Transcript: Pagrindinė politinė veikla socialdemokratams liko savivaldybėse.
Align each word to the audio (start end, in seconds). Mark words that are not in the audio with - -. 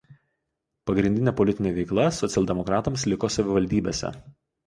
Pagrindinė 0.91 1.33
politinė 1.41 1.73
veikla 1.75 2.07
socialdemokratams 2.21 3.05
liko 3.13 3.31
savivaldybėse. 3.37 4.11